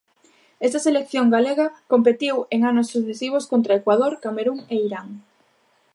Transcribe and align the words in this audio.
Esta 0.67 0.79
selección 0.87 1.25
galega 1.35 1.67
competiu 1.93 2.35
en 2.55 2.59
anos 2.71 2.87
sucesivos 2.93 3.47
contra 3.51 3.77
Ecuador, 3.81 4.13
Camerún 4.23 4.59
e 4.73 4.75
Irán. 4.87 5.07